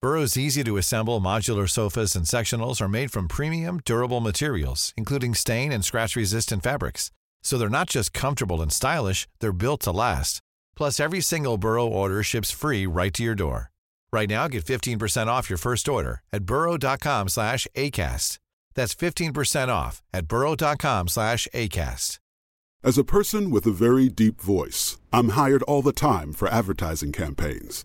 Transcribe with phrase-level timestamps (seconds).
[0.00, 5.34] Burrow's easy to assemble modular sofas and sectionals are made from premium, durable materials, including
[5.34, 7.10] stain and scratch resistant fabrics.
[7.42, 10.40] So they're not just comfortable and stylish, they're built to last.
[10.76, 13.72] Plus, every single Burrow order ships free right to your door.
[14.12, 18.38] Right now, get 15% off your first order at burrow.com slash ACAST.
[18.74, 22.20] That's 15% off at burrow.com slash ACAST.
[22.84, 27.10] As a person with a very deep voice, I'm hired all the time for advertising
[27.10, 27.84] campaigns.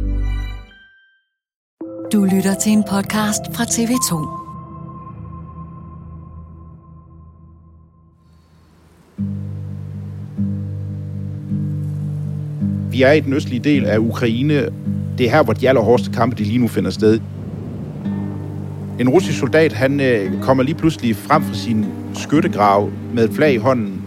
[2.13, 4.27] Du lytter til en podcast fra TV2.
[12.91, 14.69] Vi er i den østlige del af Ukraine.
[15.17, 17.19] Det er her, hvor de allerhårdeste kampe de lige nu finder sted.
[18.99, 23.53] En russisk soldat, han øh, kommer lige pludselig frem fra sin skyttegrav med et flag
[23.53, 24.01] i hånden.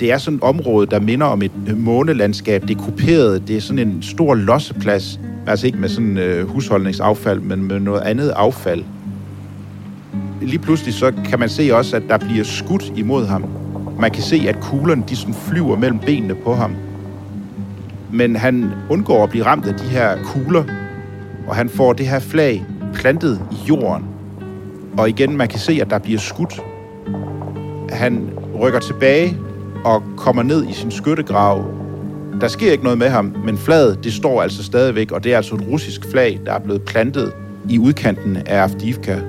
[0.00, 2.62] Det er sådan et område, der minder om et øh, månelandskab.
[2.62, 3.48] Det er kuperet.
[3.48, 5.20] Det er sådan en stor losseplads.
[5.46, 8.84] Altså ikke med sådan øh, husholdningsaffald, men med noget andet affald.
[10.40, 13.44] Lige pludselig så kan man se også, at der bliver skudt imod ham.
[14.00, 16.74] Man kan se, at kuglerne de sådan flyver mellem benene på ham.
[18.12, 20.64] Men han undgår at blive ramt af de her kugler,
[21.48, 22.64] og han får det her flag
[22.94, 24.04] plantet i jorden.
[24.98, 26.60] Og igen, man kan se, at der bliver skudt.
[27.90, 28.30] Han
[28.60, 29.36] rykker tilbage
[29.84, 31.79] og kommer ned i sin skyttegrav.
[32.40, 35.36] Der sker ikke noget med ham, men flaget, det står altså stadigvæk, og det er
[35.36, 37.32] altså et russisk flag, der er blevet plantet
[37.68, 39.20] i udkanten af Avdivka.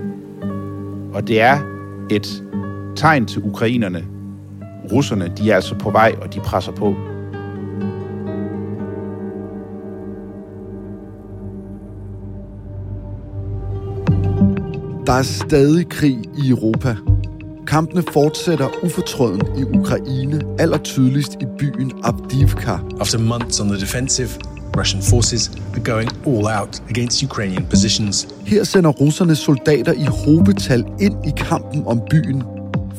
[1.14, 1.60] Og det er
[2.12, 2.44] et
[2.96, 4.06] tegn til ukrainerne.
[4.92, 6.96] Russerne, de er altså på vej, og de presser på.
[15.08, 16.96] Der er stadig krig i Europa.
[17.72, 22.72] Kampene fortsætter ufortrøden i Ukraine, allertydeligst i byen Avdivka.
[23.00, 24.30] After months on the defensive,
[24.78, 28.28] Russian forces are going all out against Ukrainian positions.
[28.46, 32.44] Her sender russerne soldater i hobetal ind i kampen om byen.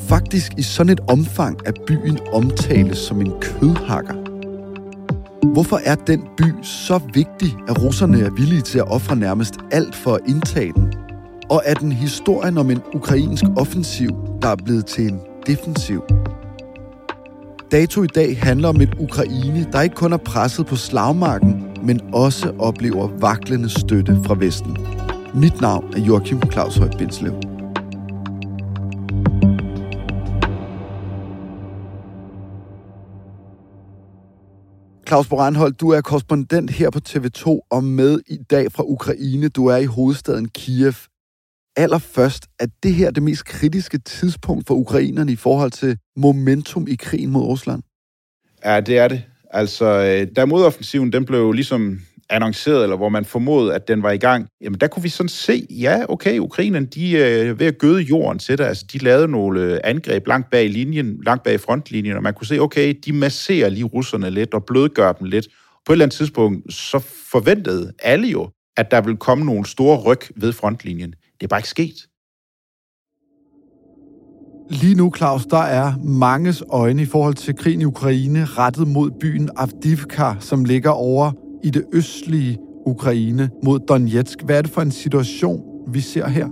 [0.07, 4.13] Faktisk i sådan et omfang, at byen omtales som en kødhakker.
[5.53, 9.95] Hvorfor er den by så vigtig, at russerne er villige til at ofre nærmest alt
[9.95, 10.92] for at indtage den?
[11.49, 14.09] Og er den historien om en ukrainsk offensiv,
[14.41, 16.03] der er blevet til en defensiv?
[17.71, 22.01] Dato i dag handler om et Ukraine, der ikke kun er presset på slagmarken, men
[22.13, 24.77] også oplever vaklende støtte fra Vesten.
[25.35, 27.33] Mit navn er Joachim Claus Høj Bindslev.
[35.07, 39.49] Claus Boranhold, du er korrespondent her på TV2 og med i dag fra Ukraine.
[39.49, 41.12] Du er i hovedstaden Kiev.
[41.75, 46.95] Allerførst, er det her det mest kritiske tidspunkt for ukrainerne i forhold til momentum i
[46.95, 47.83] krigen mod Rusland?
[48.65, 49.23] Ja, det er det.
[49.51, 51.99] Altså, øh, da modoffensiven den blev ligesom
[52.29, 55.29] annonceret, eller hvor man formodede, at den var i gang, jamen der kunne vi sådan
[55.29, 58.63] se, ja, okay, ukrainerne, de er ved at gøde jorden til det.
[58.63, 62.47] Altså, de lavede nogle øh, angreb langt bag linjen, langt bag frontlinjen, og man kunne
[62.47, 65.47] se, okay, de masserer lige russerne lidt og blødgør dem lidt.
[65.85, 66.99] På et eller andet tidspunkt, så
[67.31, 71.13] forventede alle jo, at der ville komme nogle store ryg ved frontlinjen.
[71.39, 71.95] Det er bare ikke sket.
[74.69, 79.11] Lige nu, Claus, der er manges øjne i forhold til krigen i Ukraine rettet mod
[79.11, 81.31] byen Avdivka, som ligger over
[81.63, 84.41] i det østlige Ukraine mod Donetsk.
[84.41, 86.47] Hvad er det for en situation, vi ser her?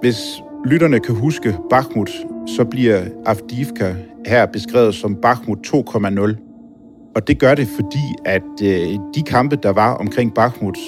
[0.00, 2.10] Hvis lytterne kan huske Bakhmut,
[2.46, 3.94] så bliver Avdivka
[4.26, 7.12] her beskrevet som Bakhmut 2,0.
[7.16, 10.78] Og det gør det, fordi at øh, de kampe, der var omkring Bakhmut,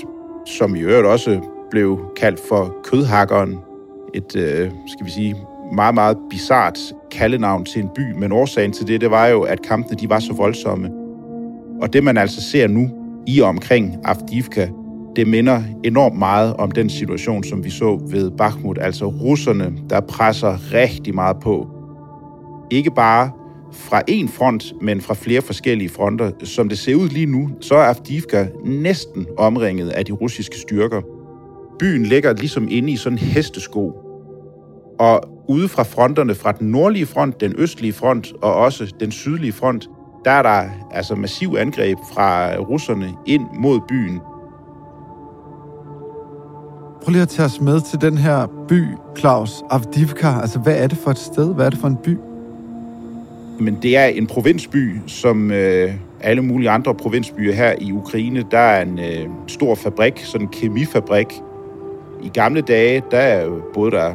[0.46, 3.58] som i øvrigt også blev kaldt for kødhakkeren,
[4.14, 5.36] et, øh, skal vi sige,
[5.72, 6.78] meget, meget bizart
[7.10, 10.20] kaldenavn til en by, men årsagen til det, det var jo, at kampene de var
[10.20, 10.90] så voldsomme.
[11.82, 12.90] Og det, man altså ser nu
[13.26, 14.68] i og omkring Avdivka,
[15.16, 20.00] det minder enormt meget om den situation, som vi så ved Bakhmut, altså russerne, der
[20.00, 21.68] presser rigtig meget på.
[22.70, 23.30] Ikke bare
[23.72, 26.30] fra en front, men fra flere forskellige fronter.
[26.44, 31.00] Som det ser ud lige nu, så er Avdivka næsten omringet af de russiske styrker.
[31.78, 33.92] Byen ligger ligesom inde i sådan en hestesko.
[34.98, 39.52] Og ude fra fronterne, fra den nordlige front, den østlige front og også den sydlige
[39.52, 39.88] front,
[40.24, 44.20] der er der altså massiv angreb fra russerne ind mod byen.
[47.02, 48.84] Prøv lige at tage os med til den her by,
[49.18, 50.26] Claus, Avdivka.
[50.26, 51.54] Altså, hvad er det for et sted?
[51.54, 52.18] Hvad er det for en by?
[53.60, 58.44] Men det er en provinsby, som øh, alle mulige andre provinsbyer her i Ukraine.
[58.50, 61.26] Der er en øh, stor fabrik, sådan en kemifabrik.
[62.22, 64.14] I gamle dage, der boede der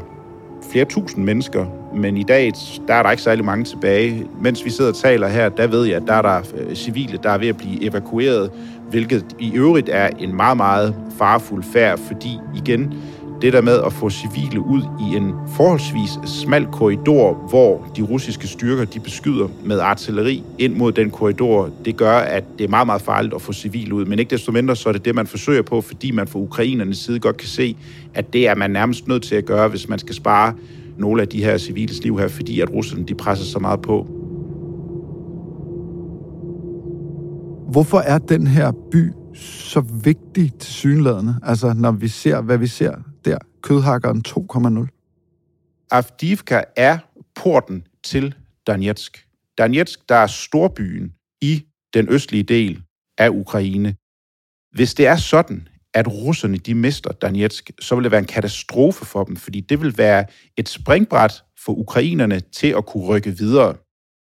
[0.71, 1.65] flere tusind mennesker,
[1.95, 2.51] men i dag,
[2.87, 4.27] der er der ikke særlig mange tilbage.
[4.41, 7.19] Mens vi sidder og taler her, der ved jeg, at der er der øh, civile,
[7.23, 8.51] der er ved at blive evakueret,
[8.89, 12.93] hvilket i øvrigt er en meget, meget farfuld færd, fordi igen,
[13.43, 18.47] det der med at få civile ud i en forholdsvis smal korridor, hvor de russiske
[18.47, 22.85] styrker de beskyder med artilleri ind mod den korridor, det gør, at det er meget,
[22.85, 24.05] meget farligt at få civile ud.
[24.05, 26.97] Men ikke desto mindre, så er det det, man forsøger på, fordi man fra ukrainernes
[26.97, 27.77] side godt kan se,
[28.13, 30.53] at det er man nærmest nødt til at gøre, hvis man skal spare
[30.97, 34.07] nogle af de her civiles liv her, fordi at russerne de presser så meget på.
[37.71, 41.35] Hvorfor er den her by så vigtig til synlædende?
[41.43, 42.93] Altså, når vi ser, hvad vi ser
[43.25, 45.87] der, kødhakkeren 2,0.
[45.91, 46.97] Avdivka er
[47.35, 48.35] porten til
[48.67, 49.27] Donetsk.
[49.57, 52.83] Donetsk, der er storbyen i den østlige del
[53.17, 53.95] af Ukraine.
[54.71, 59.05] Hvis det er sådan, at russerne de mister Donetsk, så vil det være en katastrofe
[59.05, 60.25] for dem, fordi det vil være
[60.57, 63.75] et springbræt for ukrainerne til at kunne rykke videre.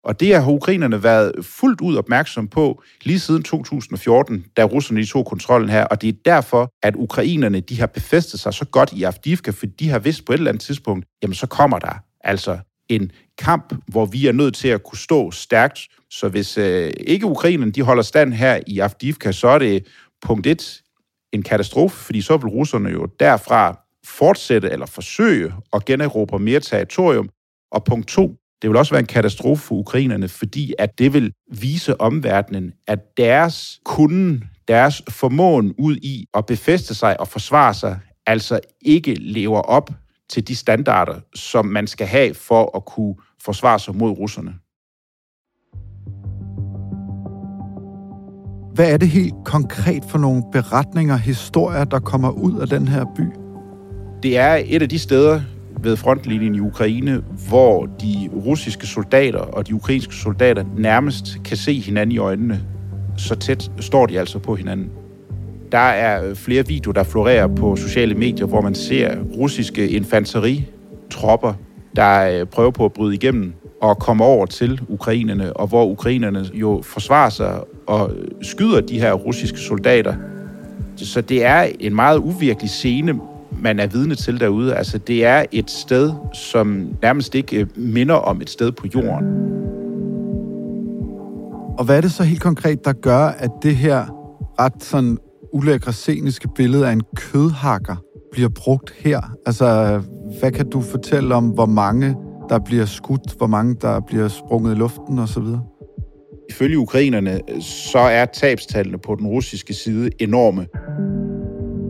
[0.06, 5.26] Og det har ukrainerne været fuldt ud opmærksom på lige siden 2014, da russerne tog
[5.26, 5.84] kontrollen her.
[5.84, 9.66] Og det er derfor, at ukrainerne de har befæstet sig så godt i Afdivka, for
[9.66, 12.58] de har vidst på et eller andet tidspunkt, jamen så kommer der altså
[12.88, 15.80] en kamp, hvor vi er nødt til at kunne stå stærkt.
[16.10, 19.86] Så hvis øh, ikke ukrainerne de holder stand her i Afdivka, så er det
[20.22, 20.82] punkt et
[21.32, 27.28] en katastrofe, fordi så vil russerne jo derfra fortsætte eller forsøge at generobre mere territorium.
[27.72, 28.36] Og punkt to,
[28.66, 32.98] det vil også være en katastrofe for ukrainerne, fordi at det vil vise omverdenen, at
[33.16, 39.60] deres kunden, deres formåen ud i at befeste sig og forsvare sig, altså ikke lever
[39.60, 39.90] op
[40.30, 44.54] til de standarder, som man skal have for at kunne forsvare sig mod russerne.
[48.74, 53.04] Hvad er det helt konkret for nogle beretninger, historier, der kommer ud af den her
[53.16, 53.24] by?
[54.22, 55.40] Det er et af de steder
[55.80, 61.80] ved frontlinjen i Ukraine, hvor de russiske soldater og de ukrainske soldater nærmest kan se
[61.80, 62.60] hinanden i øjnene.
[63.16, 64.90] Så tæt står de altså på hinanden.
[65.72, 71.52] Der er øh, flere videoer, der florerer på sociale medier, hvor man ser russiske infanteritropper,
[71.96, 76.44] der øh, prøver på at bryde igennem og komme over til ukrainerne, og hvor ukrainerne
[76.54, 80.14] jo forsvarer sig og øh, skyder de her russiske soldater.
[80.96, 83.20] Så det er en meget uvirkelig scene,
[83.62, 84.74] man er vidne til derude.
[84.74, 89.56] Altså, det er et sted, som nærmest ikke øh, minder om et sted på jorden.
[91.78, 94.06] Og hvad er det så helt konkret, der gør, at det her
[94.58, 95.18] ret sådan
[95.52, 97.96] ulækre sceniske billede af en kødhakker
[98.32, 99.20] bliver brugt her?
[99.46, 100.00] Altså,
[100.40, 102.16] hvad kan du fortælle om, hvor mange
[102.48, 105.44] der bliver skudt, hvor mange der bliver sprunget i luften osv.?
[106.50, 110.66] Ifølge ukrainerne, så er tabstallene på den russiske side enorme.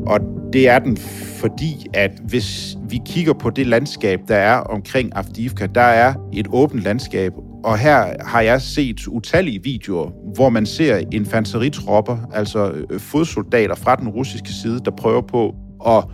[0.07, 0.21] Og
[0.53, 0.97] det er den,
[1.41, 6.47] fordi at hvis vi kigger på det landskab, der er omkring Afdivka, der er et
[6.53, 7.33] åbent landskab,
[7.65, 13.97] og her har jeg set utallige videoer, hvor man ser infanteritropper, altså øh, fodsoldater fra
[13.97, 15.55] den russiske side, der prøver på
[15.87, 16.05] at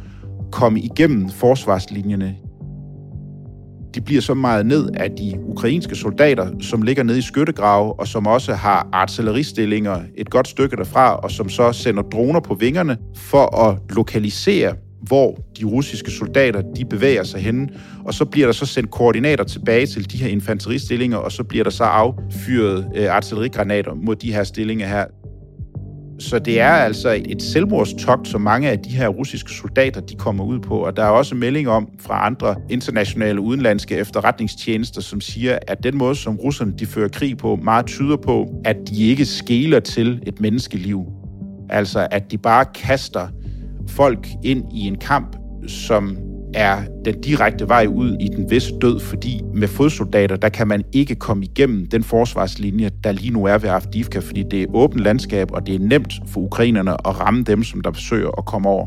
[0.52, 2.36] komme igennem forsvarslinjerne
[3.94, 8.08] de bliver så meget ned af de ukrainske soldater, som ligger nede i skyttegrave, og
[8.08, 12.96] som også har artilleristillinger et godt stykke derfra, og som så sender droner på vingerne
[13.16, 17.70] for at lokalisere, hvor de russiske soldater de bevæger sig hen.
[18.04, 21.64] Og så bliver der så sendt koordinater tilbage til de her infanteristillinger, og så bliver
[21.64, 25.04] der så affyret øh, artillerigranater mod de her stillinger her.
[26.18, 30.44] Så det er altså et selvmordstogt, som mange af de her russiske soldater de kommer
[30.44, 30.78] ud på.
[30.78, 35.96] Og der er også melding om fra andre internationale udenlandske efterretningstjenester, som siger, at den
[35.98, 40.22] måde, som russerne de fører krig på, meget tyder på, at de ikke skæler til
[40.26, 41.04] et menneskeliv.
[41.70, 43.28] Altså at de bare kaster
[43.88, 45.36] folk ind i en kamp,
[45.68, 46.18] som
[46.54, 50.84] er den direkte vej ud i den visse død, fordi med fodsoldater, der kan man
[50.92, 55.02] ikke komme igennem den forsvarslinje, der lige nu er ved Avdivka, fordi det er åbent
[55.02, 58.68] landskab, og det er nemt for ukrainerne at ramme dem, som der forsøger at komme
[58.68, 58.86] over.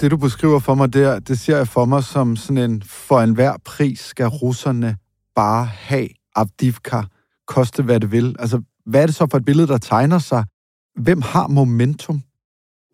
[0.00, 3.20] Det, du beskriver for mig der, det ser jeg for mig som sådan en, for
[3.20, 4.96] enhver pris skal russerne
[5.34, 7.02] bare have Avdivka,
[7.46, 8.36] koste hvad det vil.
[8.38, 10.44] Altså, hvad er det så for et billede, der tegner sig?
[10.96, 12.22] Hvem har momentum?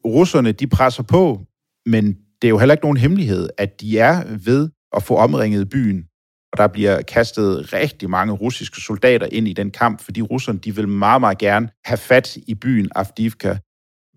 [0.05, 1.47] Russerne de presser på,
[1.87, 2.07] men
[2.43, 6.05] det er jo heller ikke nogen hemmelighed, at de er ved at få omringet byen.
[6.53, 10.75] Og der bliver kastet rigtig mange russiske soldater ind i den kamp, fordi russerne de
[10.75, 13.57] vil meget, meget gerne have fat i byen Avdivka.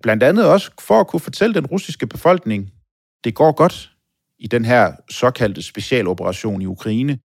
[0.02, 2.72] Blandt andet også for at kunne fortælle den russiske befolkning,
[3.24, 3.92] det går godt
[4.40, 7.20] i den her såkaldte specialoperation i Ukraine.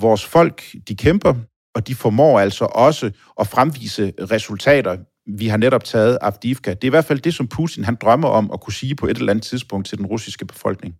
[0.00, 1.34] Vores folk, de kæmper,
[1.74, 4.96] og de formår altså også at fremvise resultater
[5.26, 6.70] vi har netop taget Avdivka.
[6.70, 9.06] Det er i hvert fald det, som Putin han drømmer om at kunne sige på
[9.06, 10.94] et eller andet tidspunkt til den russiske befolkning.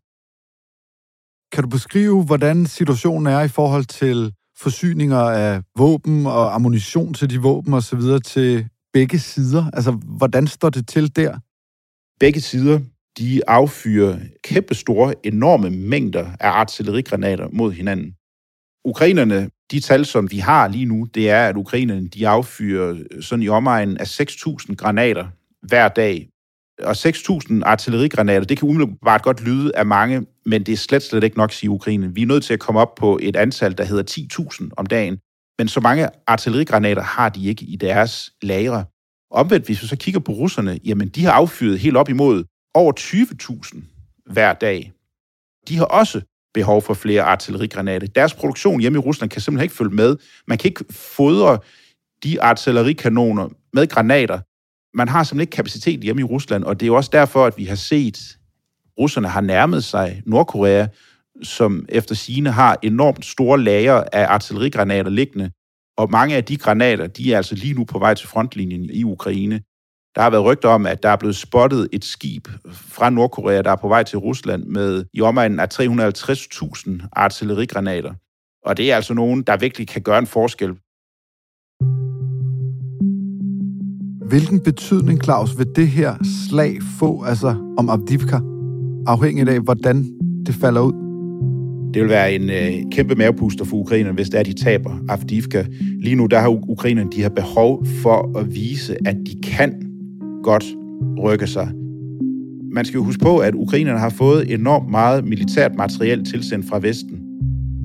[1.53, 7.31] Kan du beskrive, hvordan situationen er i forhold til forsyninger af våben og ammunition til
[7.31, 8.01] de våben osv.
[8.25, 9.71] til begge sider?
[9.73, 11.39] Altså, hvordan står det til der?
[12.21, 12.81] Begge sider,
[13.19, 18.15] de affyrer kæmpestore, enorme mængder af artillerigranater mod hinanden.
[18.85, 23.23] Ukrainerne de tal, som vi har lige nu, det er, at ukrainerne de affyrer øh,
[23.23, 25.27] sådan i omegnen af 6.000 granater
[25.63, 26.29] hver dag.
[26.83, 31.25] Og 6.000 artillerigranater, det kan umiddelbart godt lyde af mange, men det er slet, slet
[31.25, 32.15] ikke nok, siger Ukraine.
[32.15, 35.19] Vi er nødt til at komme op på et antal, der hedder 10.000 om dagen.
[35.59, 38.85] Men så mange artillerigranater har de ikke i deres lagre.
[39.31, 42.93] Omvendt, hvis vi så kigger på russerne, jamen de har affyret helt op imod over
[43.01, 44.93] 20.000 hver dag.
[45.69, 46.21] De har også
[46.55, 48.07] behov for flere artillerigranater.
[48.07, 50.17] Deres produktion hjemme i Rusland kan simpelthen ikke følge med.
[50.49, 51.59] Man kan ikke fodre
[52.25, 54.41] de artillerikanoner med granater.
[54.97, 57.59] Man har simpelthen ikke kapacitet hjemme i Rusland, og det er jo også derfor, at
[57.59, 58.39] vi har set, at
[58.99, 60.87] russerne har nærmet sig Nordkorea,
[61.43, 65.51] som efter sine har enormt store lager af artillerigranater liggende,
[65.97, 69.05] og mange af de granater, de er altså lige nu på vej til frontlinjen i
[69.05, 69.61] Ukraine.
[70.15, 73.71] Der har været rygter om, at der er blevet spottet et skib fra Nordkorea, der
[73.71, 78.15] er på vej til Rusland med i omegnen af 350.000 artillerigranater.
[78.65, 80.75] Og det er altså nogen, der virkelig kan gøre en forskel.
[84.29, 86.15] Hvilken betydning, Claus, vil det her
[86.49, 88.39] slag få altså om Abdivka,
[89.07, 90.05] afhængigt af, hvordan
[90.47, 90.93] det falder ud?
[91.95, 95.65] Det vil være en øh, kæmpe mavepuster for ukrainerne, hvis det er, de taber Avdivka.
[95.81, 99.94] Lige nu der har ukrainerne de har behov for at vise, at de kan
[100.45, 100.65] godt
[101.23, 101.69] rykke sig.
[102.75, 106.79] Man skal jo huske på, at ukrainerne har fået enormt meget militært materiel tilsendt fra
[106.79, 107.21] Vesten.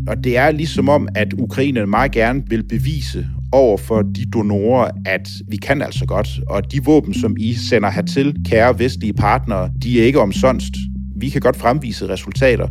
[0.08, 4.92] Og det er ligesom om, at ukrainerne meget gerne vil bevise over for de donorer,
[5.06, 6.40] at vi kan altså godt.
[6.50, 10.74] Og de våben, som I sender hertil, kære vestlige partnere, de er ikke omsonst.
[11.16, 12.68] Vi kan godt fremvise resultater.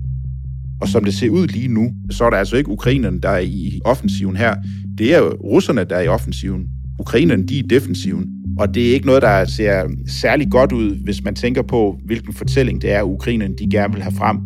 [0.80, 3.38] Og som det ser ud lige nu, så er det altså ikke ukrainerne, der er
[3.38, 4.54] i offensiven her.
[4.98, 6.66] Det er jo russerne, der er i offensiven.
[6.98, 8.37] Ukrainerne, de er i defensiven.
[8.58, 12.32] Og det er ikke noget, der ser særlig godt ud, hvis man tænker på, hvilken
[12.32, 14.38] fortælling det er, Ukraine de gerne vil have frem.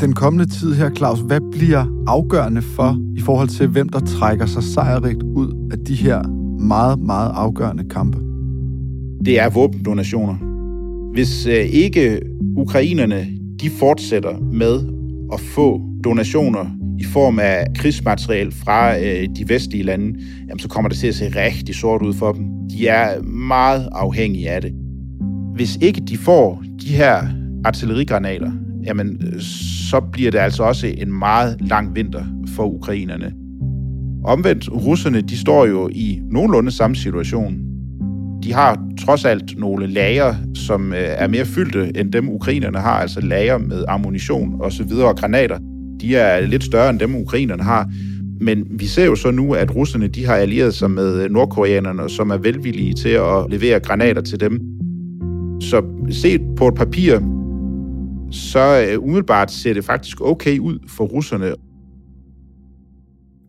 [0.00, 4.46] Den kommende tid her, Claus, hvad bliver afgørende for i forhold til, hvem der trækker
[4.46, 6.22] sig sejrigt ud af de her
[6.60, 8.18] meget, meget afgørende kampe?
[9.24, 10.34] Det er våbendonationer.
[11.12, 12.20] Hvis øh, ikke
[12.56, 13.26] ukrainerne
[13.60, 14.80] de fortsætter med
[15.32, 16.66] at få donationer
[16.98, 21.14] i form af krigsmateriel fra øh, de vestlige lande, jamen, så kommer det til at
[21.14, 22.44] se rigtig sort ud for dem.
[22.70, 24.72] De er meget afhængige af det.
[25.54, 27.28] Hvis ikke de får de her
[27.64, 28.52] artillerigranater,
[28.84, 29.40] jamen, øh,
[29.90, 32.24] så bliver det altså også en meget lang vinter
[32.56, 33.32] for ukrainerne.
[34.24, 37.58] Omvendt, russerne, de står jo i nogenlunde samme situation.
[38.42, 43.00] De har trods alt nogle lager, som øh, er mere fyldte end dem ukrainerne har,
[43.00, 45.58] altså lager med ammunition og så videre og granater
[46.04, 47.90] de er lidt større end dem, ukrainerne har.
[48.40, 52.10] Men vi ser jo så nu, at russerne de har allieret sig med øh, nordkoreanerne,
[52.10, 54.60] som er velvillige til at levere granater til dem.
[55.60, 57.18] Så set på et papir,
[58.30, 61.54] så øh, umiddelbart ser det faktisk okay ud for russerne.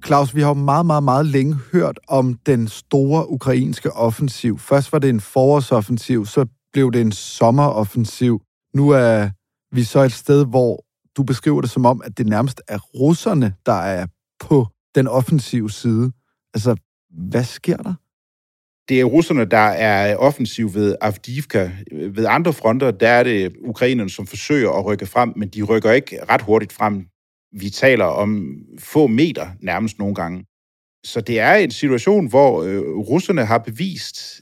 [0.05, 4.59] Claus, vi har jo meget, meget, meget længe hørt om den store ukrainske offensiv.
[4.59, 8.41] Først var det en forårsoffensiv, så blev det en sommeroffensiv.
[8.75, 9.29] Nu er
[9.75, 10.84] vi så et sted, hvor
[11.17, 14.07] du beskriver det som om, at det nærmest er russerne, der er
[14.39, 16.11] på den offensive side.
[16.53, 16.75] Altså,
[17.09, 17.93] hvad sker der?
[18.89, 21.71] Det er russerne, der er offensiv ved Avdivka.
[21.91, 25.91] Ved andre fronter, der er det ukrainerne, som forsøger at rykke frem, men de rykker
[25.91, 27.07] ikke ret hurtigt frem.
[27.59, 30.45] Vi taler om få meter nærmest nogle gange.
[31.03, 34.41] Så det er en situation, hvor øh, russerne har bevist,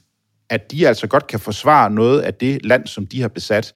[0.50, 3.74] at de altså godt kan forsvare noget af det land, som de har besat.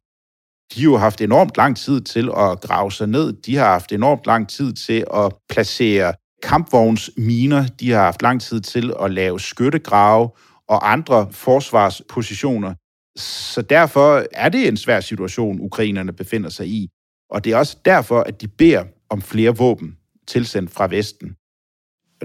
[0.75, 3.33] De har jo haft enormt lang tid til at grave sig ned.
[3.33, 7.67] De har haft enormt lang tid til at placere kampvognsminer.
[7.81, 10.31] De har haft lang tid til at lave skyttegrave
[10.69, 12.75] og andre forsvarspositioner.
[13.17, 16.89] Så derfor er det en svær situation, ukrainerne befinder sig i.
[17.31, 19.97] Og det er også derfor, at de beder om flere våben
[20.27, 21.37] tilsendt fra Vesten.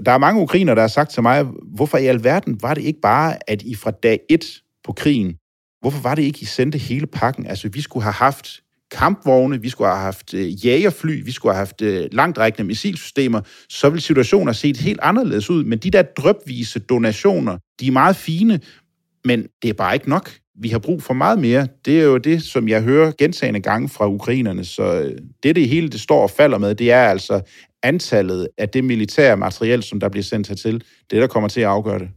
[0.06, 3.00] Der er mange ukrainer, der har sagt til mig, hvorfor i alverden var det ikke
[3.00, 4.44] bare, at I fra dag 1
[4.84, 5.36] på krigen,
[5.84, 7.46] hvorfor var det ikke, I sendte hele pakken?
[7.46, 8.60] Altså, vi skulle have haft
[8.90, 13.90] kampvogne, vi skulle have haft øh, jagerfly, vi skulle have haft øh, langtrækkende missilsystemer, så
[13.90, 15.64] ville situationen have set helt anderledes ud.
[15.64, 18.60] Men de der drøbvise donationer, de er meget fine,
[19.24, 20.30] men det er bare ikke nok.
[20.60, 21.68] Vi har brug for meget mere.
[21.84, 24.64] Det er jo det, som jeg hører gentagende gange fra ukrainerne.
[24.64, 27.40] Så øh, det, det hele det står og falder med, det er altså
[27.82, 30.82] antallet af det militære materiel, som der bliver sendt hertil.
[31.10, 32.08] Det, der kommer til at afgøre det.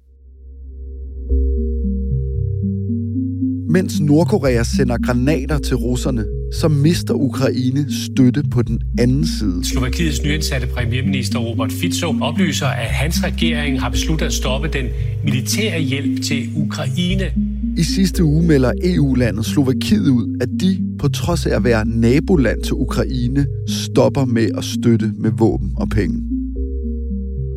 [3.78, 9.66] Mens Nordkorea sender granater til russerne, så mister Ukraine støtte på den anden side.
[9.66, 14.86] Slovakiets nyindsatte premierminister Robert Fico oplyser, at hans regering har besluttet at stoppe den
[15.24, 17.32] militære hjælp til Ukraine.
[17.78, 22.64] I sidste uge melder EU-landet Slovakiet ud, at de, på trods af at være naboland
[22.64, 26.24] til Ukraine, stopper med at støtte med våben og penge.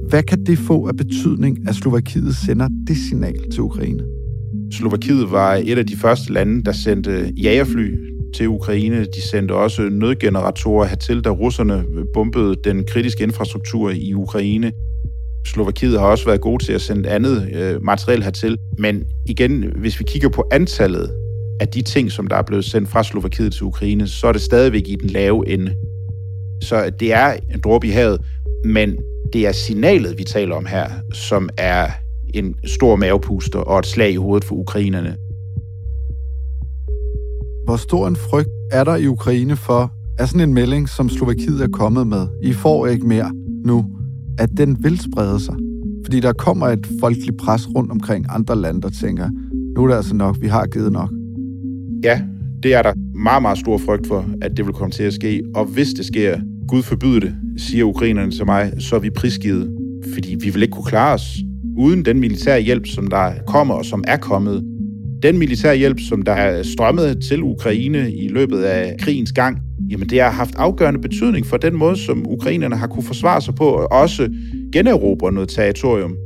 [0.08, 4.19] Hvad kan det få af betydning, at Slovakiet sender det signal til Ukraine?
[4.72, 7.94] Slovakiet var et af de første lande, der sendte jagerfly
[8.34, 9.04] til Ukraine.
[9.04, 11.84] De sendte også nødgeneratorer hertil, da russerne
[12.14, 14.72] bombede den kritiske infrastruktur i Ukraine.
[15.46, 18.56] Slovakiet har også været gode til at sende andet øh, materiel hertil.
[18.78, 21.10] Men igen, hvis vi kigger på antallet
[21.60, 24.42] af de ting, som der er blevet sendt fra Slovakiet til Ukraine, så er det
[24.42, 25.74] stadigvæk i den lave ende.
[26.62, 28.20] Så det er en dråbe i havet,
[28.64, 28.96] men
[29.32, 31.90] det er signalet, vi taler om her, som er
[32.34, 35.16] en stor mavepuster og et slag i hovedet for ukrainerne.
[37.64, 41.62] Hvor stor en frygt er der i Ukraine for, at sådan en melding, som Slovakiet
[41.62, 43.32] er kommet med, I får ikke mere
[43.64, 43.84] nu,
[44.38, 45.54] at den vil sprede sig?
[46.04, 49.28] Fordi der kommer et folkeligt pres rundt omkring andre lande, der tænker,
[49.76, 51.10] nu er det altså nok, vi har givet nok.
[52.04, 52.22] Ja,
[52.62, 55.42] det er der meget, meget stor frygt for, at det vil komme til at ske.
[55.54, 59.76] Og hvis det sker, Gud forbyde det, siger ukrainerne til mig, så er vi prisgivet.
[60.14, 61.36] Fordi vi vil ikke kunne klare os
[61.80, 64.64] uden den militære hjælp, som der kommer og som er kommet.
[65.22, 69.58] Den militære hjælp, som der er strømmet til Ukraine i løbet af krigens gang,
[69.90, 73.54] jamen det har haft afgørende betydning for den måde, som ukrainerne har kunne forsvare sig
[73.54, 74.28] på, og også
[74.72, 76.16] generobre noget territorium.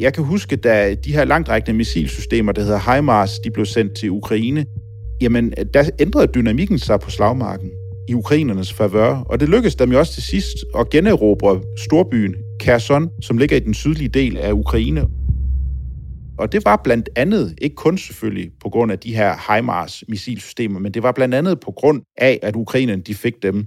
[0.00, 4.10] Jeg kan huske, da de her langtrækkende missilsystemer, der hedder HIMARS, de blev sendt til
[4.10, 4.66] Ukraine,
[5.20, 7.70] jamen der ændrede dynamikken sig på slagmarken
[8.08, 13.08] i ukrainernes favør, og det lykkedes dem jo også til sidst at generobre storbyen Kherson,
[13.22, 15.06] som ligger i den sydlige del af Ukraine.
[16.38, 20.80] Og det var blandt andet, ikke kun selvfølgelig på grund af de her HIMARS missilsystemer,
[20.80, 23.66] men det var blandt andet på grund af, at ukrainerne de fik dem.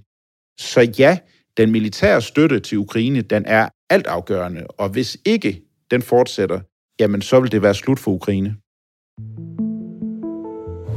[0.59, 1.17] Så ja,
[1.57, 6.59] den militære støtte til Ukraine, den er altafgørende, og hvis ikke den fortsætter,
[6.99, 8.55] jamen så vil det være slut for Ukraine.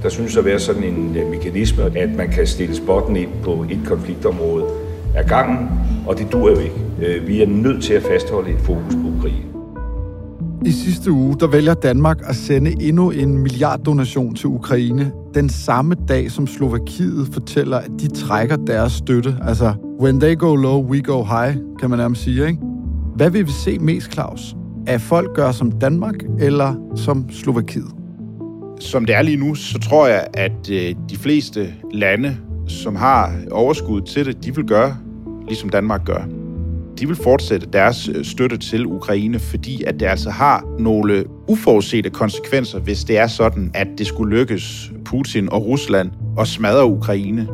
[0.03, 3.67] Der synes at være sådan en øh, mekanisme, at man kan stille spotten ind på
[3.71, 4.67] et konfliktområde
[5.15, 5.69] af gangen,
[6.07, 6.77] og det dur jo ikke.
[7.03, 9.55] Øh, vi er nødt til at fastholde et fokus på Ukraine.
[10.67, 15.95] I sidste uge, der vælger Danmark at sende endnu en milliarddonation til Ukraine, den samme
[16.09, 19.37] dag, som Slovakiet fortæller, at de trækker deres støtte.
[19.43, 22.59] Altså, when they go low, we go high, kan man nærmest sige, ikke?
[23.17, 24.57] Hvad vil vi se mest, Claus?
[24.87, 27.91] At folk gør som Danmark eller som Slovakiet?
[28.81, 32.37] Som det er lige nu, så tror jeg, at øh, de fleste lande,
[32.67, 34.97] som har overskud til det, de vil gøre,
[35.47, 36.25] ligesom Danmark gør.
[37.01, 42.11] De vil fortsætte deres øh, støtte til Ukraine, fordi at det altså har nogle uforudsete
[42.11, 47.49] konsekvenser, hvis det er sådan, at det skulle lykkes Putin og Rusland at smadre Ukraine.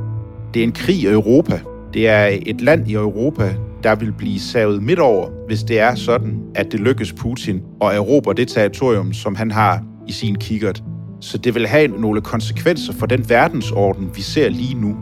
[0.55, 1.61] Det er en krig i Europa.
[1.95, 5.95] Det er et land i Europa, der vil blive savet midt over, hvis det er
[5.95, 10.83] sådan, at det lykkes Putin og Europa det territorium, som han har i sin kikkert.
[11.21, 14.97] Så det vil have nogle konsekvenser for den verdensorden, vi ser lige nu.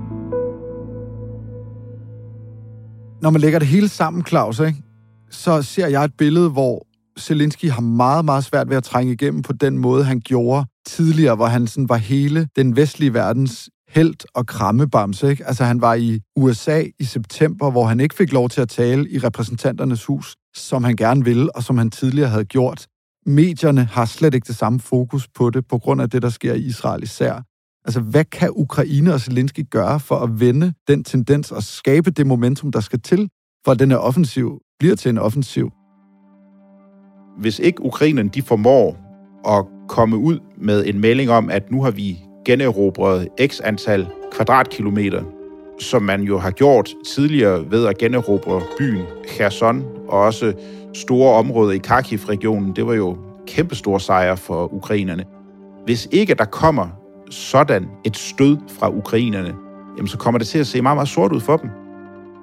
[3.23, 4.83] Når man lægger det hele sammen, Claus, ikke,
[5.31, 6.87] så ser jeg et billede, hvor
[7.21, 11.37] Zelensky har meget, meget svært ved at trænge igennem på den måde, han gjorde tidligere,
[11.37, 15.31] hvor han sådan var hele den vestlige verdens helt og krammebamse.
[15.31, 15.47] Ikke?
[15.47, 19.11] Altså, han var i USA i september, hvor han ikke fik lov til at tale
[19.11, 22.87] i repræsentanternes hus, som han gerne ville, og som han tidligere havde gjort.
[23.27, 26.55] Medierne har slet ikke det samme fokus på det, på grund af det, der sker
[26.55, 27.43] i Israel især.
[27.89, 32.27] Altså, hvad kan Ukraine og Zelensky gøre for at vende den tendens og skabe det
[32.27, 33.29] momentum, der skal til,
[33.65, 35.71] for at den her offensiv bliver til en offensiv?
[37.39, 38.97] Hvis ikke ukrainerne de formår
[39.49, 45.23] at komme ud med en melding om, at nu har vi generobret x antal kvadratkilometer,
[45.81, 50.53] som man jo har gjort tidligere ved at generobre byen Kherson og også
[50.95, 52.77] store områder i Kharkiv-regionen.
[52.77, 55.25] Det var jo kæmpestor sejr for ukrainerne.
[55.85, 56.89] Hvis ikke der kommer
[57.31, 59.55] sådan et stød fra ukrainerne,
[59.97, 61.71] jamen så kommer det til at se meget, meget sort ud for dem.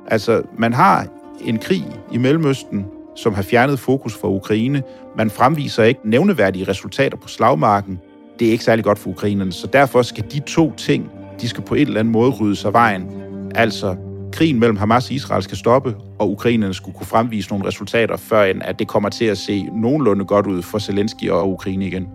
[0.07, 1.07] Altså, man har
[1.41, 4.83] en krig i Mellemøsten, som har fjernet fokus fra Ukraine.
[5.17, 7.99] Man fremviser ikke nævneværdige resultater på slagmarken.
[8.39, 11.63] Det er ikke særlig godt for ukrainerne, så derfor skal de to ting, de skal
[11.63, 13.07] på en eller anden måde rydde sig vejen.
[13.55, 13.95] Altså,
[14.33, 18.43] krigen mellem Hamas og Israel skal stoppe, og ukrainerne skulle kunne fremvise nogle resultater, før
[18.43, 22.07] end at det kommer til at se nogenlunde godt ud for Zelensky og Ukraine igen.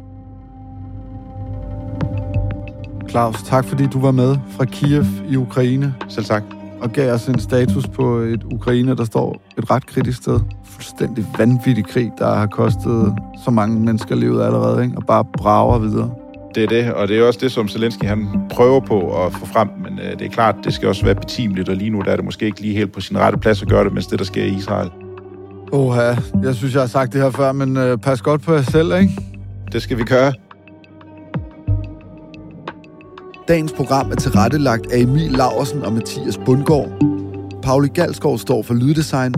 [3.11, 5.95] Claus, tak fordi du var med fra Kiev i Ukraine.
[6.09, 6.43] Selv tak.
[6.81, 10.41] Og gav os en status på et Ukraine, der står et ret kritisk sted.
[10.65, 14.97] Fuldstændig vanvittig krig, der har kostet så mange mennesker livet allerede, ikke?
[14.97, 16.11] og bare brager videre.
[16.55, 19.47] Det er det, og det er også det, som Zelensky han prøver på at få
[19.47, 22.11] frem, men øh, det er klart, det skal også være betimeligt, og lige nu der
[22.11, 24.19] er det måske ikke lige helt på sin rette plads at gøre det, mens det,
[24.19, 24.91] der sker i Israel.
[25.73, 28.63] Oha, jeg synes, jeg har sagt det her før, men øh, pas godt på jer
[28.63, 29.19] selv, ikke?
[29.73, 30.33] Det skal vi gøre.
[33.51, 36.89] Dagens program er tilrettelagt af Emil Laursen og Mathias Bundgaard.
[37.63, 39.35] Pauli Galskov står for lyddesign.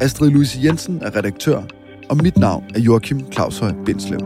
[0.00, 1.62] Astrid Louise Jensen er redaktør.
[2.08, 4.20] Og mit navn er Joachim Claushøj Bindslev.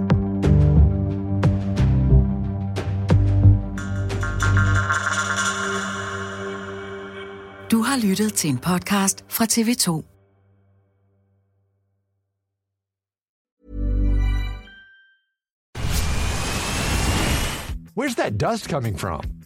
[7.70, 10.15] Du har lyttet til en podcast fra TV2.
[17.96, 19.45] Where's that dust coming from?